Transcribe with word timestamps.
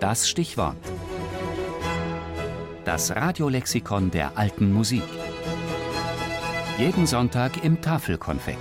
Das 0.00 0.28
Stichwort. 0.28 0.76
Das 2.84 3.16
Radiolexikon 3.16 4.10
der 4.10 4.36
alten 4.36 4.70
Musik. 4.70 5.02
Jeden 6.76 7.06
Sonntag 7.06 7.64
im 7.64 7.80
Tafelkonfekt. 7.80 8.58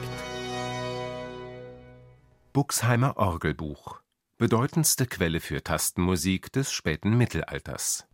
Buxheimer 2.54 3.18
Orgelbuch. 3.18 4.00
Bedeutendste 4.38 5.08
Quelle 5.08 5.42
für 5.42 5.62
Tastenmusik 5.62 6.54
des 6.54 6.71
späten 6.71 7.18
Mittelalters. 7.18 8.07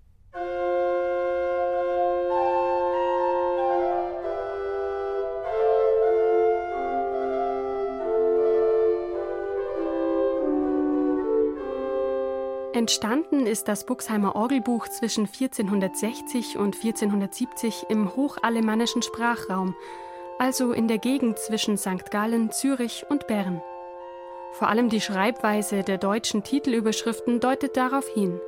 Entstanden 12.74 13.48
ist 13.48 13.68
das 13.68 13.86
Buxheimer 13.86 14.34
Orgelbuch 14.34 14.88
zwischen 14.88 15.26
1460 15.26 16.58
und 16.58 16.76
1470 16.78 17.88
im 17.90 18.16
hochalemannischen 18.16 19.02
Sprachraum, 19.02 19.76
also 20.40 20.72
in 20.72 20.88
der 20.88 20.98
Gegend 20.98 21.38
zwischen 21.38 21.78
St. 21.78 22.12
Gallen, 22.12 22.50
Zürich 22.52 23.06
und 23.10 23.28
Bern. 23.28 23.62
Vor 24.54 24.70
allem 24.70 24.88
die 24.88 25.02
Schreibweise 25.02 25.84
der 25.84 25.98
deutschen 25.98 26.44
Titelüberschriften 26.44 27.42
deutet 27.42 27.76
darauf 27.76 28.08
hin. 28.08 28.40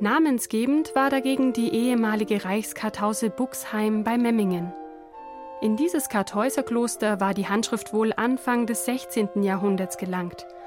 Namensgebend 0.00 0.94
war 0.94 1.10
dagegen 1.10 1.52
die 1.52 1.68
ehemalige 1.74 2.42
Reichskartause 2.46 3.28
Buxheim 3.28 4.02
bei 4.02 4.16
Memmingen. 4.16 4.72
In 5.60 5.76
dieses 5.76 6.08
Kartäuserkloster 6.08 7.20
war 7.20 7.34
die 7.34 7.48
Handschrift 7.48 7.92
wohl 7.92 8.14
Anfang 8.16 8.64
des 8.64 8.86
16. 8.86 9.42
Jahrhunderts 9.42 9.98
gelangt– 9.98 10.46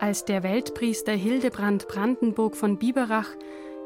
als 0.00 0.24
der 0.24 0.42
Weltpriester 0.42 1.12
Hildebrand 1.12 1.86
Brandenburg 1.86 2.56
von 2.56 2.78
Biberach 2.78 3.28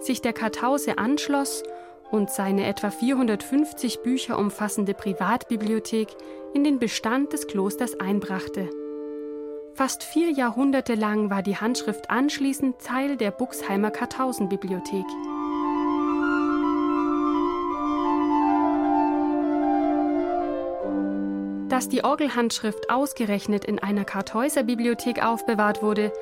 sich 0.01 0.23
der 0.23 0.33
Kartause 0.33 0.99
anschloss 0.99 1.63
und 2.11 2.31
seine 2.31 2.67
etwa 2.67 2.91
450 2.91 4.03
Bücher 4.03 4.39
umfassende 4.39 4.95
Privatbibliothek 4.95 6.09
in 6.55 6.63
den 6.63 6.79
Bestand 6.79 7.33
des 7.33 7.49
Klosters 7.49 7.99
einbrachte. 7.99 8.71
Fast 9.75 10.05
vier 10.05 10.31
Jahrhunderte 10.31 10.95
lang 10.95 11.31
war 11.31 11.43
die 11.43 11.57
Handschrift 11.57 12.09
anschließend 12.11 12.79
Teil 12.79 13.17
der 13.17 13.33
Buxheimer 13.33 13.91
Kartausenbibliothek. 13.91 15.07
Dass 21.75 21.89
die 21.89 22.05
Orgelhandschrift 22.05 22.89
ausgerechnet 22.89 23.65
in 23.65 23.81
einer 23.81 24.05
Kartäuserbibliothek 24.05 25.25
aufbewahrt 25.25 25.83
wurde, 25.83 26.13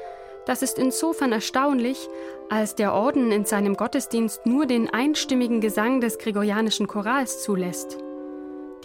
das 0.46 0.62
ist 0.62 0.78
insofern 0.78 1.30
erstaunlich, 1.30 2.08
als 2.48 2.74
der 2.74 2.94
Orden 2.94 3.30
in 3.30 3.44
seinem 3.44 3.76
Gottesdienst 3.76 4.46
nur 4.46 4.64
den 4.64 4.88
einstimmigen 4.88 5.60
Gesang 5.60 6.00
des 6.00 6.16
gregorianischen 6.16 6.86
Chorals 6.86 7.42
zulässt. 7.42 7.98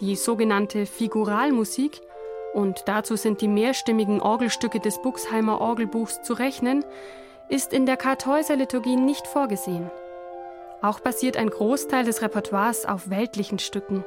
Die 0.02 0.18
sogenannte 0.18 0.86
Figuralmusik, 0.86 2.02
und 2.54 2.84
dazu 2.86 3.16
sind 3.16 3.40
die 3.40 3.48
mehrstimmigen 3.48 4.20
Orgelstücke 4.20 4.82
des 4.82 5.02
Buxheimer 5.02 5.62
Orgelbuchs 5.62 6.22
zu 6.22 6.34
rechnen, 6.34 6.84
ist 7.48 7.72
in 7.72 7.86
der 7.86 7.96
Kartäuserliturgie 7.96 8.98
nicht 8.98 9.26
vorgesehen. 9.26 9.90
Auch 10.82 11.00
basiert 11.00 11.38
ein 11.38 11.50
Großteil 11.50 12.04
des 12.04 12.22
Repertoires 12.22 12.86
auf 12.86 13.10
weltlichen 13.10 13.58
Stücken. 13.58 14.04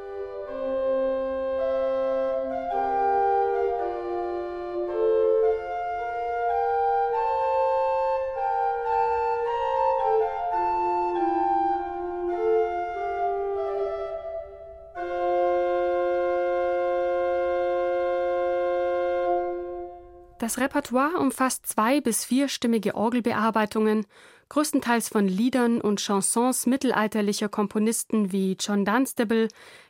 Das 20.40 20.56
Repertoire 20.56 21.18
umfasst 21.18 21.67
zwei- 21.67 22.01
bis 22.01 22.24
vierstimmige 22.24 22.95
Orgelbearbeitungen, 22.95 24.06
größtenteils 24.48 25.11
von 25.11 25.28
Liedern 25.28 25.83
und 25.83 26.01
Chansons 26.01 26.64
mittelalterlicher 26.64 27.51
Komponisten 27.51 28.33
wie 28.33 28.56
John 28.58 28.86
Dunstable, 28.86 29.48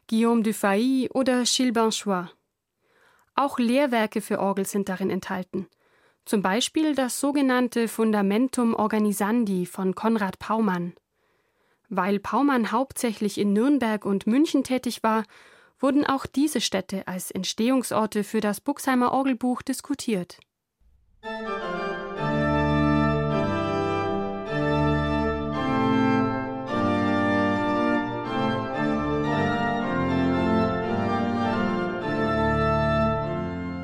Guillaume 0.08 0.42
Dufay 0.42 1.08
oder 1.14 1.44
Gilles 1.44 1.72
Banchois. 1.72 2.26
Auch 3.36 3.60
Lehrwerke 3.60 4.20
für 4.20 4.40
Orgel 4.40 4.66
sind 4.66 4.88
darin 4.88 5.08
enthalten. 5.08 5.68
Zum 6.24 6.42
Beispiel 6.42 6.96
das 6.96 7.20
sogenannte 7.20 7.86
Fundamentum 7.86 8.74
Organisandi 8.74 9.66
von 9.66 9.94
Konrad 9.94 10.40
Paumann. 10.40 10.94
Weil 11.88 12.18
Paumann 12.18 12.72
hauptsächlich 12.72 13.38
in 13.38 13.52
Nürnberg 13.52 14.04
und 14.04 14.26
München 14.26 14.64
tätig 14.64 15.04
war, 15.04 15.22
wurden 15.80 16.06
auch 16.06 16.26
diese 16.26 16.60
Städte 16.60 17.08
als 17.08 17.30
Entstehungsorte 17.30 18.22
für 18.22 18.40
das 18.40 18.60
Buxheimer 18.60 19.12
Orgelbuch 19.12 19.62
diskutiert. 19.62 20.38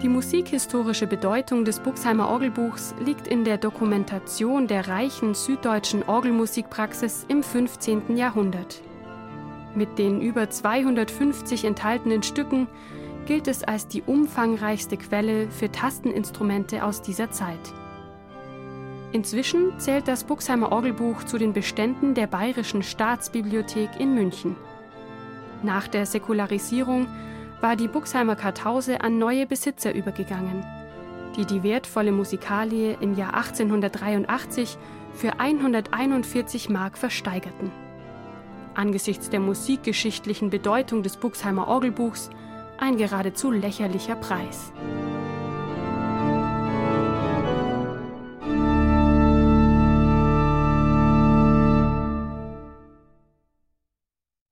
Die 0.02 0.08
musikhistorische 0.08 1.06
Bedeutung 1.06 1.64
des 1.64 1.80
Buxheimer 1.80 2.28
Orgelbuchs 2.28 2.94
liegt 3.04 3.26
in 3.26 3.44
der 3.44 3.58
Dokumentation 3.58 4.68
der 4.68 4.86
reichen 4.86 5.34
süddeutschen 5.34 6.04
Orgelmusikpraxis 6.04 7.26
im 7.28 7.42
15. 7.42 8.16
Jahrhundert. 8.16 8.82
Mit 9.76 9.98
den 9.98 10.22
über 10.22 10.48
250 10.48 11.66
enthaltenen 11.66 12.22
Stücken 12.22 12.66
gilt 13.26 13.46
es 13.46 13.62
als 13.62 13.86
die 13.86 14.02
umfangreichste 14.02 14.96
Quelle 14.96 15.50
für 15.50 15.70
Tasteninstrumente 15.70 16.82
aus 16.82 17.02
dieser 17.02 17.30
Zeit. 17.30 17.60
Inzwischen 19.12 19.78
zählt 19.78 20.08
das 20.08 20.24
Buxheimer 20.24 20.72
Orgelbuch 20.72 21.24
zu 21.24 21.36
den 21.36 21.52
Beständen 21.52 22.14
der 22.14 22.26
Bayerischen 22.26 22.82
Staatsbibliothek 22.82 24.00
in 24.00 24.14
München. 24.14 24.56
Nach 25.62 25.86
der 25.88 26.06
Säkularisierung 26.06 27.06
war 27.60 27.76
die 27.76 27.88
Buxheimer 27.88 28.34
Kartause 28.34 29.02
an 29.02 29.18
neue 29.18 29.46
Besitzer 29.46 29.94
übergegangen, 29.94 30.64
die 31.36 31.44
die 31.44 31.62
wertvolle 31.62 32.12
Musikalie 32.12 32.96
im 33.02 33.14
Jahr 33.14 33.34
1883 33.34 34.78
für 35.12 35.38
141 35.38 36.70
Mark 36.70 36.96
versteigerten 36.96 37.70
angesichts 38.76 39.30
der 39.30 39.40
musikgeschichtlichen 39.40 40.50
Bedeutung 40.50 41.02
des 41.02 41.16
Buxheimer 41.16 41.68
Orgelbuchs 41.68 42.30
ein 42.78 42.96
geradezu 42.96 43.50
lächerlicher 43.50 44.16
Preis. 44.16 44.72